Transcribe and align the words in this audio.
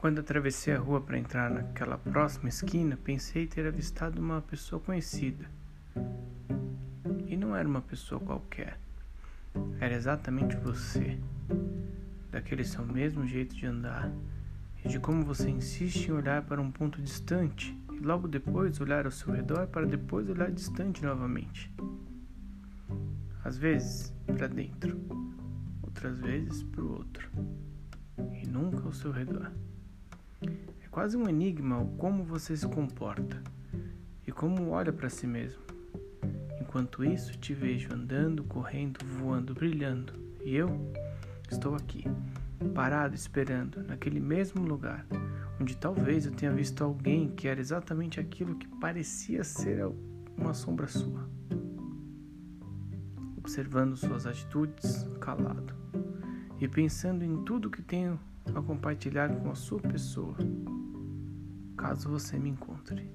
Quando 0.00 0.20
atravessei 0.20 0.74
a 0.74 0.78
rua 0.78 0.98
para 0.98 1.18
entrar 1.18 1.50
naquela 1.50 1.98
próxima 1.98 2.48
esquina, 2.48 2.96
pensei 2.96 3.46
ter 3.46 3.66
avistado 3.66 4.18
uma 4.18 4.40
pessoa 4.40 4.80
conhecida. 4.80 5.44
E 7.26 7.36
não 7.36 7.54
era 7.54 7.68
uma 7.68 7.82
pessoa 7.82 8.18
qualquer. 8.18 8.78
Era 9.78 9.94
exatamente 9.94 10.56
você. 10.56 11.18
Daquele 12.30 12.64
seu 12.64 12.82
mesmo 12.82 13.26
jeito 13.26 13.54
de 13.54 13.66
andar 13.66 14.10
e 14.82 14.88
de 14.88 14.98
como 14.98 15.22
você 15.22 15.50
insiste 15.50 16.06
em 16.06 16.12
olhar 16.12 16.40
para 16.44 16.62
um 16.62 16.70
ponto 16.70 17.02
distante 17.02 17.78
e 17.92 17.98
logo 17.98 18.26
depois 18.26 18.80
olhar 18.80 19.04
ao 19.04 19.12
seu 19.12 19.34
redor 19.34 19.66
para 19.66 19.84
depois 19.84 20.30
olhar 20.30 20.50
distante 20.50 21.02
novamente. 21.02 21.70
Às 23.44 23.58
vezes 23.58 24.14
para 24.26 24.46
dentro, 24.46 24.98
outras 25.82 26.18
vezes 26.20 26.62
para 26.62 26.82
o 26.82 26.90
outro, 26.90 27.30
e 28.32 28.46
nunca 28.46 28.86
ao 28.86 28.94
seu 28.94 29.12
redor. 29.12 29.52
É 30.42 30.88
quase 30.90 31.16
um 31.16 31.28
enigma 31.28 31.80
o 31.80 31.88
como 31.96 32.24
você 32.24 32.56
se 32.56 32.66
comporta 32.66 33.42
e 34.26 34.32
como 34.32 34.70
olha 34.70 34.92
para 34.92 35.10
si 35.10 35.26
mesmo. 35.26 35.60
Enquanto 36.60 37.04
isso, 37.04 37.36
te 37.36 37.52
vejo 37.52 37.92
andando, 37.92 38.44
correndo, 38.44 39.04
voando, 39.04 39.52
brilhando, 39.52 40.12
e 40.44 40.54
eu 40.54 40.92
estou 41.50 41.74
aqui, 41.74 42.04
parado 42.74 43.14
esperando, 43.14 43.82
naquele 43.82 44.20
mesmo 44.20 44.62
lugar, 44.62 45.04
onde 45.60 45.76
talvez 45.76 46.26
eu 46.26 46.32
tenha 46.32 46.52
visto 46.52 46.84
alguém 46.84 47.28
que 47.28 47.48
era 47.48 47.60
exatamente 47.60 48.20
aquilo 48.20 48.54
que 48.54 48.68
parecia 48.78 49.42
ser 49.42 49.84
uma 50.36 50.54
sombra 50.54 50.86
sua. 50.86 51.28
Observando 53.36 53.96
suas 53.96 54.24
atitudes, 54.24 55.06
calado, 55.20 55.74
e 56.60 56.68
pensando 56.68 57.24
em 57.24 57.42
tudo 57.42 57.68
que 57.68 57.82
tenho 57.82 58.18
a 58.54 58.62
compartilhar 58.62 59.28
com 59.40 59.50
a 59.50 59.54
sua 59.54 59.80
pessoa, 59.80 60.36
caso 61.76 62.08
você 62.08 62.38
me 62.38 62.50
encontre. 62.50 63.10